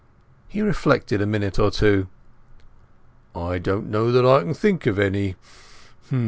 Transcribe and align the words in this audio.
He 0.47 0.63
reflected 0.63 1.21
a 1.21 1.27
minute 1.27 1.59
or 1.59 1.69
two. 1.69 2.07
"I 3.35 3.59
don't 3.59 3.87
know 3.87 4.11
that 4.11 4.25
I 4.25 4.39
can 4.41 4.55
think 4.55 4.87
of 4.87 4.97
any. 4.97 5.35